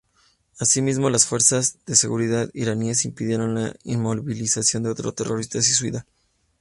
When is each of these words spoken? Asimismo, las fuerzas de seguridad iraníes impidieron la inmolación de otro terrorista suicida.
Asimismo, 0.59 1.11
las 1.11 1.27
fuerzas 1.27 1.77
de 1.85 1.95
seguridad 1.95 2.49
iraníes 2.55 3.05
impidieron 3.05 3.53
la 3.53 3.75
inmolación 3.83 4.81
de 4.81 4.89
otro 4.89 5.11
terrorista 5.13 5.61
suicida. 5.61 6.07